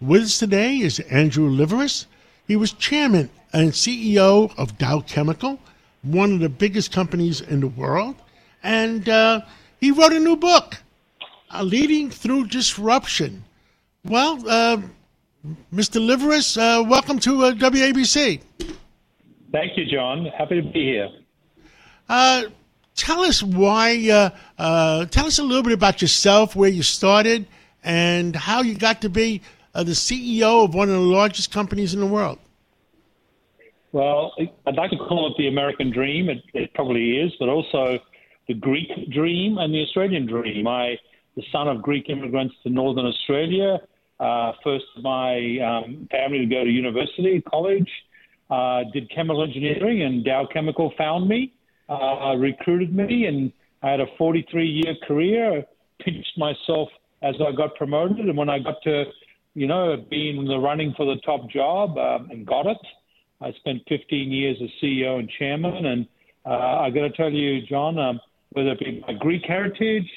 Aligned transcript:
With 0.00 0.22
us 0.22 0.38
today 0.38 0.76
is 0.76 1.00
Andrew 1.00 1.50
Liveris. 1.50 2.06
He 2.46 2.54
was 2.54 2.70
chairman 2.72 3.30
and 3.52 3.72
CEO 3.72 4.56
of 4.56 4.78
Dow 4.78 5.00
Chemical, 5.00 5.58
one 6.02 6.32
of 6.34 6.38
the 6.38 6.48
biggest 6.48 6.92
companies 6.92 7.40
in 7.40 7.58
the 7.58 7.66
world, 7.66 8.14
and 8.62 9.08
uh, 9.08 9.40
he 9.80 9.90
wrote 9.90 10.12
a 10.12 10.20
new 10.20 10.36
book, 10.36 10.76
uh, 11.50 11.64
Leading 11.64 12.10
Through 12.10 12.46
Disruption. 12.46 13.42
Well, 14.04 14.38
uh, 14.48 14.76
Mr. 15.74 16.00
Liveris, 16.00 16.56
uh, 16.56 16.84
welcome 16.84 17.18
to 17.18 17.46
uh, 17.46 17.52
WABC. 17.54 18.40
Thank 19.50 19.76
you, 19.76 19.84
John. 19.84 20.26
Happy 20.26 20.62
to 20.62 20.68
be 20.68 20.84
here. 20.84 21.10
Uh, 22.08 22.44
tell 22.94 23.22
us 23.22 23.42
why. 23.42 24.30
tell 24.56 25.26
us 25.26 25.40
a 25.40 25.42
little 25.42 25.64
bit 25.64 25.72
about 25.72 26.00
yourself, 26.00 26.54
where 26.54 26.70
you 26.70 26.84
started, 26.84 27.48
and 27.82 28.36
how 28.36 28.62
you 28.62 28.76
got 28.76 29.00
to 29.00 29.08
be 29.08 29.42
uh, 29.74 29.82
the 29.82 29.92
CEO 29.92 30.64
of 30.64 30.74
one 30.74 30.88
of 30.88 30.94
the 30.94 31.00
largest 31.00 31.52
companies 31.52 31.94
in 31.94 32.00
the 32.00 32.06
world? 32.06 32.38
Well, 33.92 34.34
I'd 34.66 34.74
like 34.74 34.90
to 34.90 34.98
call 34.98 35.30
it 35.30 35.34
the 35.38 35.48
American 35.48 35.90
dream. 35.90 36.28
It, 36.28 36.42
it 36.52 36.74
probably 36.74 37.18
is, 37.18 37.32
but 37.38 37.48
also 37.48 37.98
the 38.46 38.54
Greek 38.54 38.88
dream 39.10 39.58
and 39.58 39.72
the 39.72 39.82
Australian 39.82 40.26
dream. 40.26 40.66
I, 40.66 40.98
the 41.36 41.42
son 41.52 41.68
of 41.68 41.82
Greek 41.82 42.08
immigrants 42.08 42.54
to 42.64 42.70
Northern 42.70 43.06
Australia, 43.06 43.78
uh, 44.20 44.52
first 44.62 44.84
my 45.02 45.58
um, 45.58 46.08
family 46.10 46.40
to 46.40 46.46
go 46.46 46.64
to 46.64 46.70
university, 46.70 47.40
college, 47.42 47.90
uh, 48.50 48.84
did 48.92 49.10
chemical 49.10 49.42
engineering, 49.42 50.02
and 50.02 50.24
Dow 50.24 50.46
Chemical 50.52 50.92
found 50.98 51.28
me, 51.28 51.52
uh, 51.88 52.34
recruited 52.36 52.94
me, 52.94 53.26
and 53.26 53.52
I 53.82 53.90
had 53.90 54.00
a 54.00 54.06
43 54.16 54.66
year 54.66 54.94
career. 55.06 55.64
Pinched 56.00 56.38
myself 56.38 56.88
as 57.22 57.34
I 57.44 57.52
got 57.52 57.74
promoted, 57.74 58.20
and 58.20 58.36
when 58.36 58.48
I 58.48 58.58
got 58.58 58.80
to 58.82 59.04
you 59.58 59.66
know, 59.66 59.96
being 60.08 60.36
in 60.36 60.44
the 60.44 60.58
running 60.58 60.94
for 60.96 61.04
the 61.04 61.20
top 61.22 61.50
job 61.50 61.98
um, 61.98 62.30
and 62.30 62.46
got 62.46 62.66
it. 62.66 62.78
I 63.40 63.52
spent 63.58 63.82
15 63.88 64.30
years 64.30 64.56
as 64.62 64.68
CEO 64.80 65.18
and 65.18 65.28
chairman, 65.36 65.84
and 65.84 66.06
uh, 66.46 66.78
I 66.80 66.90
got 66.90 67.00
to 67.00 67.10
tell 67.10 67.30
you, 67.30 67.66
John, 67.66 67.98
um, 67.98 68.20
whether 68.50 68.70
it 68.70 68.78
be 68.78 69.02
my 69.06 69.14
Greek 69.14 69.42
heritage, 69.46 70.08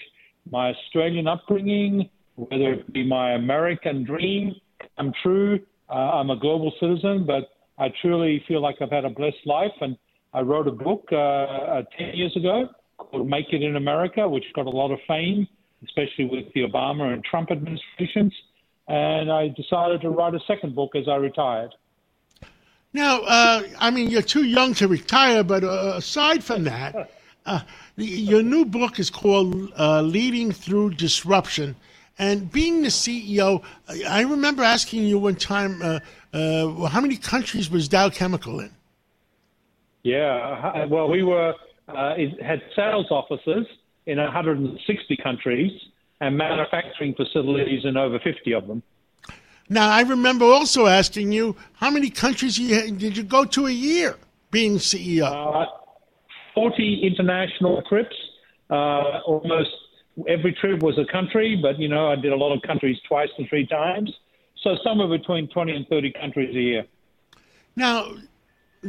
my 0.52 0.70
Australian 0.70 1.28
upbringing, 1.28 2.08
whether 2.36 2.74
it 2.74 2.94
be 2.94 3.04
my 3.04 3.32
American 3.32 4.04
dream 4.04 4.56
come 4.96 5.12
true, 5.24 5.60
uh, 5.90 5.94
I'm 5.94 6.30
a 6.30 6.40
global 6.40 6.72
citizen, 6.80 7.26
but 7.26 7.50
I 7.80 7.92
truly 8.02 8.44
feel 8.48 8.62
like 8.62 8.76
I've 8.80 8.92
had 8.92 9.06
a 9.06 9.10
blessed 9.10 9.46
life. 9.46 9.72
And 9.82 9.98
I 10.36 10.42
wrote 10.42 10.68
a 10.68 10.72
book 10.72 11.08
uh, 11.12 11.16
uh 11.16 11.84
10 11.98 12.14
years 12.14 12.36
ago 12.36 12.70
called 12.98 13.28
Make 13.28 13.48
It 13.52 13.64
in 13.64 13.76
America, 13.76 14.28
which 14.30 14.46
got 14.54 14.68
a 14.68 14.70
lot 14.70 14.92
of 14.92 15.00
fame, 15.08 15.48
especially 15.84 16.26
with 16.26 16.46
the 16.54 16.62
Obama 16.62 17.12
and 17.12 17.24
Trump 17.24 17.50
administrations 17.52 18.34
and 18.92 19.32
I 19.32 19.48
decided 19.48 20.02
to 20.02 20.10
write 20.10 20.36
a 20.36 20.40
second 20.46 20.76
book 20.76 20.96
as 20.96 21.08
I 21.08 21.16
retired. 21.16 21.74
Now, 22.92 23.22
uh, 23.22 23.64
I 23.80 23.90
mean, 23.90 24.10
you're 24.10 24.22
too 24.22 24.44
young 24.44 24.74
to 24.76 24.88
retire, 24.90 25.46
but 25.46 25.64
uh, 25.64 25.94
aside 25.96 26.44
from 26.44 26.66
that, 26.66 27.10
uh, 27.46 27.62
your 27.96 28.44
new 28.44 28.66
book 28.66 29.00
is 29.00 29.10
called 29.10 29.72
uh, 29.80 30.02
Leading 30.02 30.52
Through 30.52 30.96
Disruption. 30.96 31.78
And 32.20 32.52
being 32.52 32.82
the 32.82 32.90
CEO, 32.90 33.64
I 34.10 34.24
remember 34.24 34.62
asking 34.62 35.06
you 35.06 35.20
one 35.20 35.36
time, 35.36 35.82
uh, 35.82 36.00
uh, 36.34 36.86
how 36.88 37.00
many 37.00 37.16
countries 37.16 37.72
was 37.72 37.88
Dow 37.88 38.10
Chemical 38.10 38.60
in? 38.60 38.72
Yeah, 40.04 40.86
well, 40.88 41.10
we 41.10 41.24
were 41.24 41.54
had 41.88 42.62
sales 42.76 43.08
offices 43.10 43.68
in 44.06 44.18
160 44.18 45.18
countries 45.18 45.72
and 46.22 46.38
manufacturing 46.38 47.14
facilities 47.16 47.84
in 47.84 47.98
over 47.98 48.20
50 48.20 48.54
of 48.54 48.68
them. 48.68 48.82
Now, 49.68 49.90
I 49.90 50.02
remember 50.02 50.46
also 50.46 50.86
asking 50.86 51.32
you 51.32 51.56
how 51.74 51.90
many 51.90 52.10
countries 52.10 52.58
you, 52.58 52.92
did 52.92 53.18
you 53.18 53.24
go 53.24 53.44
to 53.46 53.66
a 53.66 53.72
year 53.72 54.18
being 54.52 54.78
CEO? 54.78 55.24
Uh, 55.24 55.66
40 56.54 57.02
international 57.04 57.82
trips. 57.90 58.16
Uh, 58.70 59.20
almost 59.26 59.70
every 60.28 60.54
trip 60.54 60.82
was 60.82 60.98
a 60.98 61.12
country, 61.12 61.58
but 61.62 61.80
you 61.80 61.88
know, 61.88 62.12
I 62.12 62.16
did 62.16 62.32
a 62.32 62.36
lot 62.36 62.54
of 62.56 62.62
countries 62.62 62.98
twice 63.08 63.30
to 63.38 63.48
three 63.48 63.66
times. 63.66 64.14
So 64.62 64.78
somewhere 64.84 65.08
between 65.08 65.48
20 65.48 65.72
and 65.76 65.88
30 65.88 66.14
countries 66.14 66.56
a 66.56 66.60
year. 66.60 66.86
Now, 67.76 68.14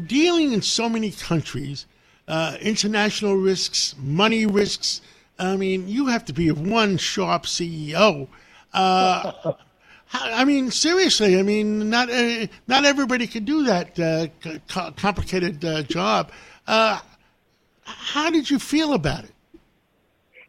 dealing 0.06 0.52
in 0.52 0.60
so 0.60 0.88
many 0.88 1.12
countries, 1.12 1.86
uh, 2.28 2.56
international 2.60 3.36
risks, 3.36 3.94
money 3.98 4.44
risks, 4.46 5.00
I 5.42 5.56
mean, 5.56 5.88
you 5.88 6.06
have 6.06 6.24
to 6.26 6.32
be 6.32 6.50
one 6.50 6.96
sharp 6.96 7.44
CEO. 7.44 8.28
Uh, 8.72 9.52
I 10.12 10.44
mean, 10.44 10.70
seriously. 10.70 11.38
I 11.38 11.42
mean, 11.42 11.90
not 11.90 12.10
uh, 12.10 12.46
not 12.68 12.84
everybody 12.84 13.26
can 13.26 13.44
do 13.44 13.64
that 13.64 13.98
uh, 13.98 14.26
complicated 14.96 15.64
uh, 15.64 15.82
job. 15.82 16.30
Uh, 16.66 17.00
how 17.84 18.30
did 18.30 18.50
you 18.50 18.58
feel 18.58 18.92
about 18.92 19.24
it? 19.24 19.32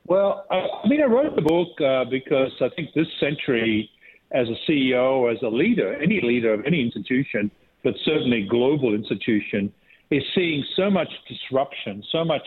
Well, 0.06 0.46
I 0.52 0.88
mean, 0.88 1.02
I 1.02 1.06
wrote 1.06 1.36
the 1.36 1.42
book 1.42 1.80
uh, 1.82 2.06
because 2.10 2.52
I 2.62 2.70
think 2.76 2.94
this 2.94 3.08
century, 3.20 3.90
as 4.32 4.48
a 4.50 4.72
CEO, 4.72 5.34
as 5.34 5.42
a 5.42 5.48
leader, 5.48 5.94
any 5.96 6.20
leader 6.22 6.54
of 6.54 6.66
any 6.66 6.82
institution, 6.82 7.50
but 7.84 7.96
certainly 8.04 8.46
global 8.50 8.94
institution, 8.94 9.72
is 10.12 10.24
seeing 10.36 10.64
so 10.76 10.92
much 10.92 11.10
disruption, 11.28 12.04
so 12.12 12.26
much 12.26 12.44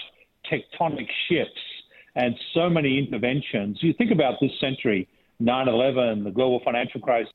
tectonic 0.50 1.08
shifts 1.28 1.60
and 2.16 2.34
so 2.54 2.68
many 2.68 2.98
interventions. 2.98 3.78
You 3.82 3.92
think 3.92 4.10
about 4.10 4.40
this 4.40 4.50
century 4.60 5.06
9 5.38 5.68
11, 5.68 6.24
the 6.24 6.30
global 6.30 6.60
financial 6.64 7.00
crisis, 7.00 7.32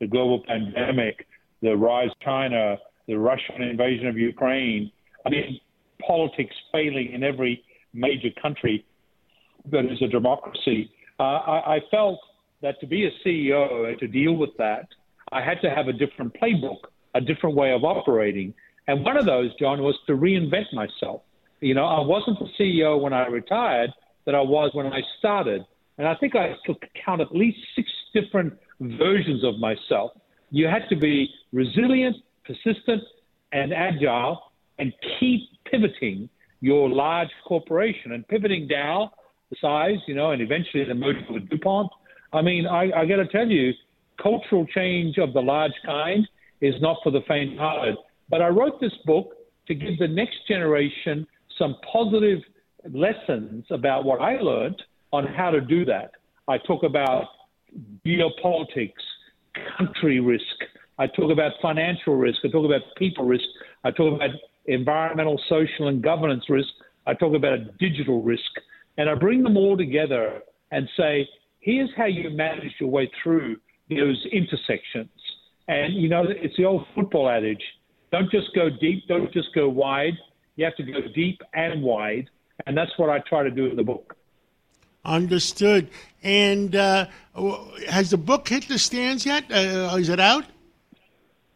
the 0.00 0.06
global 0.06 0.42
pandemic, 0.46 1.26
the 1.60 1.76
rise 1.76 2.08
of 2.08 2.20
China, 2.20 2.78
the 3.08 3.18
Russian 3.18 3.62
invasion 3.62 4.06
of 4.06 4.16
Ukraine. 4.16 4.92
I 5.26 5.30
mean, 5.30 5.60
politics 6.06 6.54
failing 6.72 7.12
in 7.12 7.24
every 7.24 7.64
major 7.92 8.28
country 8.40 8.84
that 9.72 9.84
is 9.86 10.00
a 10.00 10.08
democracy. 10.08 10.90
Uh, 11.18 11.22
I, 11.22 11.76
I 11.76 11.80
felt 11.90 12.20
that 12.62 12.78
to 12.80 12.86
be 12.86 13.06
a 13.06 13.10
CEO 13.26 13.88
and 13.88 13.98
to 13.98 14.06
deal 14.06 14.34
with 14.34 14.50
that, 14.58 14.86
I 15.32 15.42
had 15.42 15.60
to 15.62 15.70
have 15.70 15.88
a 15.88 15.92
different 15.92 16.34
playbook, 16.40 16.78
a 17.14 17.20
different 17.20 17.56
way 17.56 17.72
of 17.72 17.82
operating. 17.82 18.54
And 18.86 19.04
one 19.04 19.16
of 19.16 19.26
those, 19.26 19.50
John, 19.58 19.82
was 19.82 19.96
to 20.06 20.12
reinvent 20.12 20.72
myself. 20.72 21.22
You 21.60 21.74
know, 21.74 21.84
I 21.84 22.00
wasn't 22.00 22.38
the 22.38 22.48
CEO 22.58 23.00
when 23.00 23.12
I 23.12 23.26
retired 23.26 23.90
that 24.26 24.34
I 24.34 24.40
was 24.40 24.70
when 24.74 24.86
I 24.86 25.00
started. 25.18 25.64
And 25.98 26.06
I 26.06 26.14
think 26.16 26.36
I 26.36 26.54
took 26.66 26.82
count 27.04 27.20
at 27.20 27.34
least 27.34 27.58
six 27.74 27.88
different 28.12 28.52
versions 28.80 29.42
of 29.44 29.58
myself. 29.58 30.12
You 30.50 30.66
had 30.66 30.88
to 30.90 30.96
be 30.96 31.28
resilient, 31.52 32.16
persistent, 32.44 33.02
and 33.52 33.72
agile 33.72 34.52
and 34.78 34.92
keep 35.18 35.48
pivoting 35.70 36.28
your 36.60 36.88
large 36.88 37.30
corporation 37.46 38.12
and 38.12 38.26
pivoting 38.28 38.68
Dow, 38.68 39.10
the 39.50 39.56
size, 39.60 39.98
you 40.06 40.14
know, 40.14 40.32
and 40.32 40.42
eventually 40.42 40.84
the 40.84 40.94
merger 40.94 41.24
with 41.30 41.48
DuPont. 41.48 41.90
I 42.32 42.42
mean, 42.42 42.66
I, 42.66 42.90
I 42.94 43.06
got 43.06 43.16
to 43.16 43.26
tell 43.26 43.46
you, 43.46 43.72
cultural 44.20 44.66
change 44.66 45.18
of 45.18 45.32
the 45.32 45.40
large 45.40 45.74
kind 45.84 46.26
is 46.60 46.74
not 46.80 46.98
for 47.02 47.10
the 47.10 47.20
faint-hearted. 47.28 47.96
But 48.28 48.42
I 48.42 48.48
wrote 48.48 48.80
this 48.80 48.94
book 49.04 49.34
to 49.68 49.74
give 49.74 49.98
the 49.98 50.08
next 50.08 50.36
generation 50.48 51.26
some 51.58 51.76
positive 51.92 52.40
lessons 52.92 53.64
about 53.70 54.04
what 54.04 54.20
I 54.20 54.38
learned 54.38 54.82
on 55.12 55.26
how 55.26 55.50
to 55.50 55.60
do 55.60 55.84
that. 55.86 56.12
I 56.48 56.58
talk 56.58 56.82
about 56.82 57.24
geopolitics, 58.06 58.92
country 59.78 60.20
risk. 60.20 60.44
I 60.98 61.06
talk 61.06 61.30
about 61.30 61.52
financial 61.60 62.16
risk. 62.16 62.38
I 62.44 62.48
talk 62.48 62.64
about 62.64 62.82
people 62.96 63.24
risk. 63.24 63.44
I 63.84 63.90
talk 63.90 64.14
about 64.14 64.30
environmental, 64.66 65.40
social, 65.48 65.88
and 65.88 66.02
governance 66.02 66.44
risk. 66.48 66.68
I 67.06 67.14
talk 67.14 67.34
about 67.34 67.58
digital 67.78 68.22
risk. 68.22 68.50
And 68.98 69.10
I 69.10 69.14
bring 69.14 69.42
them 69.42 69.56
all 69.56 69.76
together 69.76 70.40
and 70.70 70.88
say, 70.96 71.28
here's 71.60 71.90
how 71.96 72.06
you 72.06 72.30
manage 72.30 72.72
your 72.80 72.90
way 72.90 73.10
through 73.22 73.56
those 73.90 74.24
intersections. 74.32 75.10
And, 75.68 75.94
you 75.94 76.08
know, 76.08 76.24
it's 76.26 76.56
the 76.56 76.64
old 76.64 76.86
football 76.94 77.28
adage 77.28 77.62
don't 78.12 78.30
just 78.30 78.54
go 78.54 78.70
deep, 78.70 79.06
don't 79.08 79.32
just 79.32 79.48
go 79.54 79.68
wide. 79.68 80.14
You 80.56 80.64
have 80.64 80.76
to 80.76 80.82
go 80.82 81.00
deep 81.14 81.40
and 81.54 81.82
wide 81.82 82.28
and 82.64 82.76
that's 82.76 82.92
what 82.96 83.10
I 83.10 83.18
try 83.20 83.42
to 83.42 83.50
do 83.50 83.66
in 83.66 83.76
the 83.76 83.82
book. 83.82 84.16
Understood. 85.04 85.88
And 86.22 86.74
uh, 86.74 87.06
has 87.88 88.10
the 88.10 88.16
book 88.16 88.48
hit 88.48 88.66
the 88.68 88.78
stands 88.78 89.26
yet? 89.26 89.44
Uh, 89.50 89.96
is 89.98 90.08
it 90.08 90.20
out? 90.20 90.44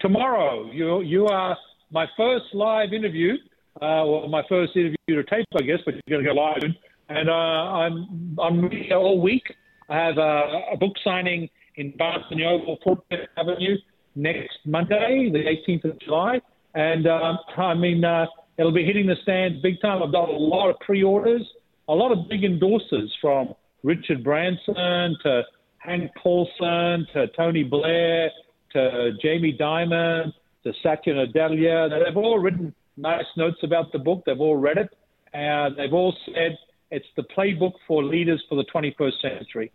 Tomorrow. 0.00 0.70
You 0.72 1.02
you 1.02 1.26
are 1.26 1.56
my 1.90 2.06
first 2.16 2.46
live 2.54 2.92
interview. 2.92 3.34
Uh, 3.76 4.04
well, 4.06 4.28
my 4.28 4.42
first 4.48 4.76
interview 4.76 4.96
to 5.08 5.24
tape, 5.24 5.46
I 5.56 5.62
guess, 5.62 5.78
but 5.84 5.94
you're 6.06 6.22
going 6.22 6.24
to 6.24 6.30
go 6.30 6.40
live. 6.40 6.74
And 7.08 7.28
uh, 7.28 7.32
I'm 7.32 8.38
I'm 8.40 8.70
here 8.70 8.96
all 8.96 9.20
week. 9.20 9.42
I 9.88 9.96
have 9.96 10.18
a, 10.18 10.72
a 10.72 10.76
book 10.76 10.94
signing 11.02 11.50
in 11.76 11.92
and 11.98 12.38
Noble, 12.38 12.78
Fort 12.84 13.00
Avenue, 13.36 13.76
next 14.14 14.58
Monday, 14.64 15.30
the 15.32 15.38
18th 15.38 15.84
of 15.84 15.98
July. 15.98 16.40
And 16.74 17.08
um, 17.08 17.38
I 17.56 17.74
mean, 17.74 18.04
uh, 18.04 18.26
It'll 18.60 18.72
be 18.72 18.84
hitting 18.84 19.06
the 19.06 19.16
stands 19.22 19.58
big 19.62 19.80
time. 19.80 20.02
I've 20.02 20.12
got 20.12 20.28
a 20.28 20.32
lot 20.32 20.68
of 20.68 20.78
pre-orders, 20.80 21.48
a 21.88 21.94
lot 21.94 22.12
of 22.12 22.28
big 22.28 22.42
endorsers 22.42 23.08
from 23.18 23.54
Richard 23.82 24.22
Branson 24.22 25.16
to 25.22 25.44
Hank 25.78 26.10
Paulson 26.22 27.06
to 27.14 27.26
Tony 27.34 27.62
Blair 27.62 28.30
to 28.74 29.12
Jamie 29.22 29.56
Dimon 29.58 30.34
to 30.64 30.74
Satya 30.82 31.14
Nadella. 31.14 32.04
They've 32.04 32.16
all 32.18 32.38
written 32.38 32.74
nice 32.98 33.24
notes 33.34 33.60
about 33.62 33.92
the 33.92 33.98
book. 33.98 34.24
They've 34.26 34.38
all 34.38 34.56
read 34.56 34.76
it. 34.76 34.90
And 35.32 35.74
they've 35.78 35.94
all 35.94 36.14
said 36.26 36.58
it's 36.90 37.06
the 37.16 37.22
playbook 37.22 37.72
for 37.88 38.04
leaders 38.04 38.44
for 38.46 38.56
the 38.56 38.64
21st 38.64 39.22
century. 39.22 39.72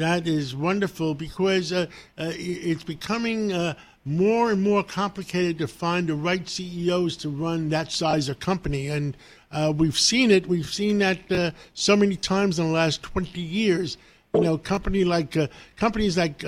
That 0.00 0.26
is 0.26 0.56
wonderful 0.56 1.14
because 1.14 1.74
uh, 1.74 1.84
uh, 2.16 2.32
it's 2.34 2.82
becoming 2.82 3.52
uh, 3.52 3.74
more 4.06 4.50
and 4.50 4.62
more 4.62 4.82
complicated 4.82 5.58
to 5.58 5.68
find 5.68 6.08
the 6.08 6.14
right 6.14 6.48
CEOs 6.48 7.18
to 7.18 7.28
run 7.28 7.68
that 7.68 7.92
size 7.92 8.30
of 8.30 8.40
company. 8.40 8.88
And 8.88 9.14
uh, 9.52 9.74
we've 9.76 9.98
seen 9.98 10.30
it. 10.30 10.46
We've 10.46 10.72
seen 10.72 11.00
that 11.00 11.30
uh, 11.30 11.50
so 11.74 11.96
many 11.96 12.16
times 12.16 12.58
in 12.58 12.68
the 12.68 12.72
last 12.72 13.02
20 13.02 13.42
years. 13.42 13.98
You 14.32 14.40
know, 14.40 14.56
company 14.56 15.04
like 15.04 15.36
uh, 15.36 15.48
companies 15.76 16.16
like 16.16 16.38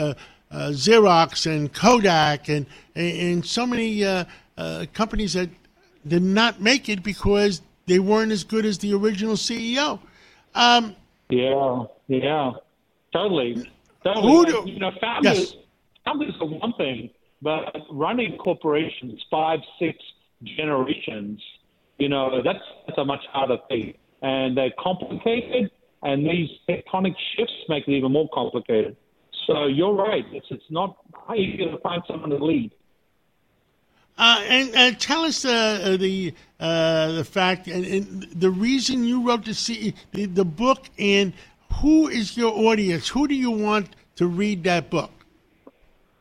Xerox 0.50 1.44
and 1.44 1.70
Kodak 1.74 2.48
and 2.48 2.64
and 2.94 3.44
so 3.44 3.66
many 3.66 4.02
companies 4.94 5.34
that 5.34 5.50
did 6.06 6.22
not 6.22 6.62
make 6.62 6.88
it 6.88 7.02
because 7.02 7.60
they 7.84 7.98
weren't 7.98 8.32
as 8.32 8.44
good 8.44 8.64
as 8.64 8.78
the 8.78 8.94
original 8.94 9.34
CEO. 9.34 9.98
Um, 10.54 10.96
yeah, 11.28 11.84
yeah. 12.08 12.52
Totally. 13.12 13.70
Totally. 14.04 14.46
Do, 14.46 14.62
you 14.66 14.80
know, 14.80 14.90
founders, 15.00 15.54
yes. 15.54 15.54
founders 16.04 16.34
are 16.40 16.46
one 16.46 16.72
thing, 16.74 17.10
but 17.40 17.74
running 17.90 18.36
corporations 18.38 19.22
five, 19.30 19.60
six 19.78 19.98
generations, 20.42 21.40
you 21.98 22.08
know, 22.08 22.42
that's, 22.42 22.64
that's 22.86 22.98
a 22.98 23.04
much 23.04 23.24
harder 23.32 23.58
thing. 23.68 23.94
And 24.22 24.56
they're 24.56 24.72
complicated, 24.78 25.70
and 26.02 26.26
these 26.26 26.48
tectonic 26.68 27.14
shifts 27.36 27.54
make 27.68 27.86
it 27.86 27.92
even 27.92 28.12
more 28.12 28.28
complicated. 28.32 28.96
So 29.46 29.66
you're 29.66 29.94
right. 29.94 30.24
It's, 30.32 30.46
it's 30.50 30.70
not 30.70 30.96
easy 31.36 31.58
to 31.58 31.78
find 31.78 32.02
someone 32.06 32.30
to 32.30 32.44
lead. 32.44 32.72
Uh, 34.18 34.44
and 34.46 34.76
uh, 34.76 34.96
tell 34.98 35.24
us 35.24 35.44
uh, 35.44 35.96
the 35.98 36.34
uh, 36.60 37.12
the 37.12 37.24
fact 37.24 37.66
and, 37.66 37.84
and, 37.84 38.22
the 38.34 38.50
reason 38.50 39.04
you 39.04 39.26
wrote 39.26 39.44
the, 39.44 39.54
C- 39.54 39.94
the, 40.12 40.26
the 40.26 40.44
book 40.44 40.90
and 40.98 41.32
who 41.82 42.06
is 42.06 42.36
your 42.36 42.52
audience? 42.52 43.08
Who 43.08 43.26
do 43.26 43.34
you 43.34 43.50
want 43.50 43.88
to 44.14 44.28
read 44.28 44.62
that 44.64 44.88
book? 44.88 45.10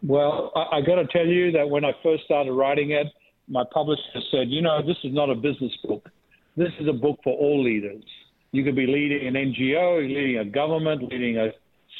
Well, 0.01 0.51
I, 0.55 0.77
I 0.77 0.81
got 0.81 0.95
to 0.95 1.05
tell 1.05 1.27
you 1.27 1.51
that 1.51 1.69
when 1.69 1.85
I 1.85 1.91
first 2.01 2.23
started 2.25 2.51
writing 2.51 2.91
it, 2.91 3.05
my 3.47 3.63
publisher 3.71 4.01
said, 4.31 4.49
you 4.49 4.63
know, 4.63 4.81
this 4.81 4.97
is 5.03 5.13
not 5.13 5.29
a 5.29 5.35
business 5.35 5.71
book. 5.83 6.09
This 6.57 6.71
is 6.79 6.87
a 6.87 6.93
book 6.93 7.19
for 7.23 7.37
all 7.37 7.63
leaders. 7.63 8.03
You 8.51 8.63
can 8.63 8.73
be 8.73 8.87
leading 8.87 9.27
an 9.27 9.35
NGO, 9.35 10.01
leading 10.01 10.39
a 10.39 10.45
government, 10.45 11.03
leading 11.03 11.37
a 11.37 11.51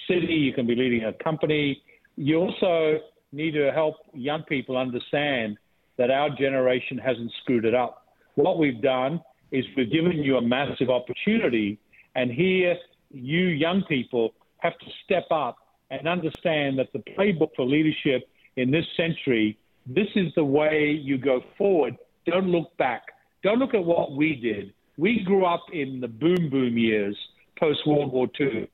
city, 0.07 0.34
you 0.34 0.54
can 0.54 0.66
be 0.66 0.75
leading 0.75 1.06
a 1.06 1.14
company. 1.24 1.81
You 2.16 2.38
also 2.38 3.00
need 3.31 3.52
to 3.52 3.72
help 3.72 3.96
young 4.14 4.42
people 4.44 4.75
understand 4.75 5.57
that 5.98 6.10
our 6.10 6.30
generation 6.31 6.98
hasn't 6.98 7.31
screwed 7.44 7.66
it 7.66 7.75
up. 7.75 8.07
What 8.36 8.57
we've 8.57 8.81
done 8.81 9.22
is 9.52 9.64
we've 9.78 9.92
given 9.92 10.18
you 10.24 10.38
a 10.38 10.42
massive 10.42 10.90
opportunity, 10.90 11.78
and 12.16 12.31
here 12.31 12.75
you 13.13 13.48
young 13.48 13.84
people 13.84 14.34
have 14.58 14.78
to 14.80 14.86
step 15.04 15.25
up 15.31 15.58
and 15.90 16.08
understand 16.08 16.80
that 16.80 16.92
the 16.94 17.00
playbook 17.00 17.50
for 17.56 17.66
leadership 17.66 18.30
in 18.56 18.72
this 18.72 18.86
century, 18.96 19.58
this 19.86 20.08
is 20.16 20.34
the 20.36 20.44
way 20.44 20.92
you 20.92 21.18
go 21.18 21.42
forward. 21.58 21.98
Don't 22.25 22.48
look 22.48 22.75
back. 22.78 23.04
Don't 23.44 23.60
look 23.60 23.74
at 23.74 23.84
what 23.84 24.16
we 24.16 24.36
did. 24.36 24.74
We 24.98 25.24
grew 25.24 25.46
up 25.46 25.66
in 25.74 26.00
the 26.00 26.08
boom 26.08 26.50
boom 26.50 26.78
years 26.78 27.18
post 27.60 27.86
World 27.86 28.12
War 28.12 28.28
II, 28.40 28.68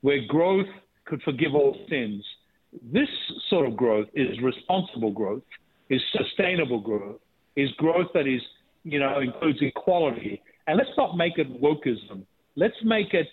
where 0.00 0.24
growth 0.26 0.66
could 1.04 1.22
forgive 1.22 1.54
all 1.54 1.76
sins. 1.88 2.24
This 2.92 3.08
sort 3.48 3.66
of 3.66 3.76
growth 3.76 4.08
is 4.14 4.40
responsible 4.40 5.10
growth, 5.10 5.42
is 5.90 6.00
sustainable 6.16 6.80
growth, 6.80 7.20
is 7.56 7.70
growth 7.72 8.08
that 8.14 8.26
is, 8.26 8.40
you 8.84 8.98
know, 8.98 9.20
includes 9.20 9.58
equality. 9.60 10.40
And 10.66 10.78
let's 10.78 10.90
not 10.96 11.16
make 11.16 11.38
it 11.38 11.60
wokeism. 11.60 12.24
Let's 12.56 12.76
make 12.82 13.12
it 13.14 13.28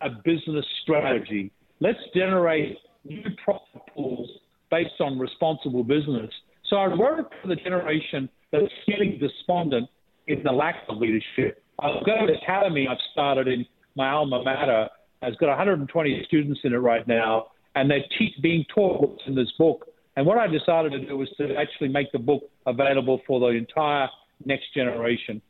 a 0.00 0.10
business 0.24 0.64
strategy. 0.82 1.50
Let's 1.80 1.98
generate 2.14 2.78
new 3.04 3.22
profit 3.44 3.82
pools 3.94 4.28
based 4.70 5.00
on 5.00 5.18
responsible 5.18 5.84
business. 5.84 6.30
So 6.68 6.76
I 6.76 6.86
wrote 6.86 7.30
for 7.40 7.48
the 7.48 7.56
generation 7.56 8.28
that's 8.52 8.64
feeling 8.86 9.18
despondent 9.20 9.88
in 10.26 10.42
the 10.42 10.52
lack 10.52 10.76
of 10.88 10.98
leadership. 10.98 11.62
I've 11.80 12.04
got 12.04 12.22
an 12.22 12.30
academy 12.42 12.86
I've 12.90 12.98
started 13.12 13.48
in 13.48 13.64
my 13.96 14.10
alma 14.10 14.42
mater. 14.42 14.88
It's 15.22 15.36
got 15.38 15.48
120 15.48 16.24
students 16.26 16.60
in 16.64 16.72
it 16.72 16.76
right 16.76 17.06
now, 17.06 17.46
and 17.74 17.90
they're 17.90 18.04
being 18.42 18.64
taught 18.74 19.00
what's 19.00 19.22
in 19.26 19.34
this 19.34 19.50
book. 19.58 19.86
And 20.16 20.26
what 20.26 20.38
I 20.38 20.46
decided 20.48 20.92
to 20.92 21.06
do 21.06 21.16
was 21.16 21.28
to 21.38 21.54
actually 21.54 21.88
make 21.88 22.10
the 22.12 22.18
book 22.18 22.42
available 22.66 23.20
for 23.26 23.40
the 23.40 23.56
entire 23.56 24.08
next 24.44 24.74
generation. 24.74 25.40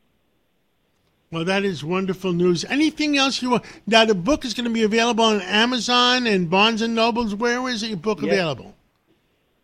Well, 1.31 1.45
that 1.45 1.63
is 1.63 1.83
wonderful 1.83 2.33
news. 2.33 2.65
Anything 2.65 3.15
else 3.17 3.41
you 3.41 3.51
want? 3.51 3.63
Now, 3.85 4.03
the 4.03 4.15
book 4.15 4.45
is 4.45 4.55
going 4.55 4.65
to 4.65 4.71
be 4.71 4.83
available 4.83 5.23
on 5.23 5.41
Amazon 5.41 6.25
and 6.25 6.49
Barnes 6.49 6.81
and 6.81 6.95
Nobles. 6.95 7.35
Where 7.35 7.69
is 7.69 7.83
your 7.83 7.97
book 7.97 8.21
yeah. 8.21 8.33
available? 8.33 8.73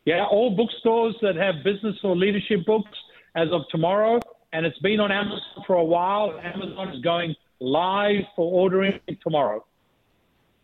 Yeah, 0.06 0.26
all 0.26 0.56
bookstores 0.56 1.16
that 1.24 1.36
have 1.36 1.64
business 1.64 1.96
or 2.04 2.16
leadership 2.16 2.66
books 2.68 2.92
as 3.36 3.48
of 3.52 3.62
tomorrow, 3.72 4.20
and 4.54 4.64
it's 4.64 4.78
been 4.80 5.00
on 5.00 5.12
Amazon 5.12 5.42
for 5.66 5.76
a 5.78 5.84
while. 5.84 6.40
Amazon 6.40 6.90
is 6.90 7.02
going 7.02 7.36
live 7.60 8.26
for 8.36 8.52
ordering 8.52 9.00
tomorrow. 9.24 9.66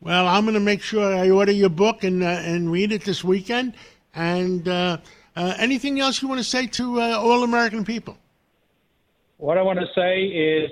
Well, 0.02 0.28
I'm 0.28 0.44
going 0.44 0.54
to 0.54 0.60
make 0.60 0.84
sure 0.84 1.16
I 1.16 1.32
order 1.32 1.52
your 1.52 1.70
book 1.70 2.04
and 2.04 2.24
uh, 2.24 2.28
and 2.28 2.72
read 2.72 2.92
it 2.92 3.04
this 3.04 3.24
weekend. 3.24 3.74
And 4.14 4.68
uh, 4.68 4.98
uh, 5.36 5.54
anything 5.58 6.00
else 6.00 6.22
you 6.22 6.28
want 6.28 6.40
to 6.40 6.44
say 6.44 6.68
to 6.68 7.02
uh, 7.02 7.18
all 7.18 7.44
American 7.44 7.86
people? 7.86 8.18
What 9.38 9.58
I 9.58 9.64
want 9.64 9.80
to 9.80 9.88
say 9.96 10.26
is 10.26 10.72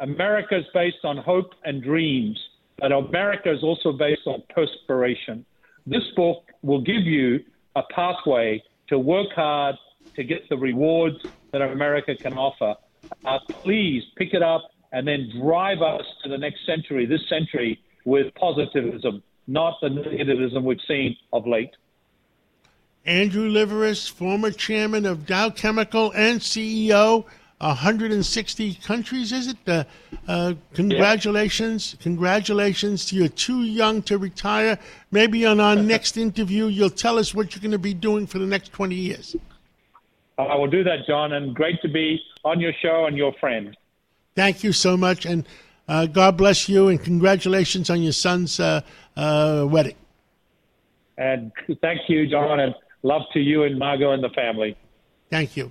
America 0.00 0.56
is 0.56 0.64
based 0.72 1.04
on 1.04 1.16
hope 1.16 1.54
and 1.64 1.82
dreams, 1.82 2.38
but 2.78 2.92
America 2.92 3.52
is 3.52 3.62
also 3.62 3.92
based 3.92 4.26
on 4.26 4.42
perspiration. 4.54 5.44
This 5.86 6.04
book 6.14 6.44
will 6.62 6.80
give 6.80 7.02
you 7.02 7.40
a 7.76 7.82
pathway 7.94 8.62
to 8.88 8.98
work 8.98 9.32
hard 9.34 9.76
to 10.16 10.24
get 10.24 10.48
the 10.48 10.56
rewards 10.56 11.16
that 11.52 11.62
America 11.62 12.14
can 12.14 12.34
offer. 12.34 12.74
Uh, 13.24 13.38
please 13.48 14.02
pick 14.16 14.34
it 14.34 14.42
up 14.42 14.70
and 14.92 15.06
then 15.06 15.30
drive 15.40 15.82
us 15.82 16.04
to 16.22 16.28
the 16.28 16.38
next 16.38 16.64
century, 16.66 17.06
this 17.06 17.26
century, 17.28 17.80
with 18.04 18.34
positivism, 18.34 19.22
not 19.46 19.74
the 19.80 19.88
negativism 19.88 20.62
we've 20.62 20.80
seen 20.86 21.16
of 21.32 21.46
late. 21.46 21.70
Andrew 23.04 23.50
Liveris, 23.50 24.10
former 24.10 24.50
chairman 24.50 25.06
of 25.06 25.26
Dow 25.26 25.50
Chemical 25.50 26.12
and 26.12 26.40
CEO 26.40 27.24
160 27.58 28.74
countries, 28.74 29.32
is 29.32 29.48
it? 29.48 29.56
Uh, 29.66 29.84
uh, 30.28 30.54
congratulations. 30.74 31.94
Yeah. 31.94 32.02
Congratulations. 32.04 33.12
You're 33.12 33.28
too 33.28 33.62
young 33.62 34.02
to 34.02 34.18
retire. 34.18 34.78
Maybe 35.10 35.44
on 35.44 35.58
our 35.58 35.76
next 35.94 36.16
interview, 36.16 36.66
you'll 36.66 36.90
tell 36.90 37.18
us 37.18 37.34
what 37.34 37.54
you're 37.54 37.62
going 37.62 37.72
to 37.72 37.78
be 37.78 37.94
doing 37.94 38.26
for 38.26 38.38
the 38.38 38.46
next 38.46 38.72
20 38.72 38.94
years. 38.94 39.36
I 40.38 40.54
will 40.54 40.68
do 40.68 40.84
that, 40.84 40.98
John, 41.06 41.32
and 41.32 41.52
great 41.52 41.82
to 41.82 41.88
be 41.88 42.20
on 42.44 42.60
your 42.60 42.72
show 42.80 43.06
and 43.06 43.16
your 43.16 43.32
friend. 43.40 43.76
Thank 44.36 44.62
you 44.62 44.72
so 44.72 44.96
much, 44.96 45.26
and 45.26 45.44
uh, 45.88 46.06
God 46.06 46.36
bless 46.36 46.68
you, 46.68 46.88
and 46.88 47.02
congratulations 47.02 47.90
on 47.90 48.02
your 48.02 48.12
son's 48.12 48.60
uh, 48.60 48.82
uh, 49.16 49.66
wedding. 49.68 49.96
And 51.16 51.50
thank 51.80 52.02
you, 52.08 52.28
John, 52.28 52.60
and 52.60 52.72
love 53.02 53.22
to 53.32 53.40
you 53.40 53.64
and 53.64 53.76
Margot 53.76 54.12
and 54.12 54.22
the 54.22 54.28
family. 54.28 54.76
Thank 55.28 55.56
you. 55.56 55.70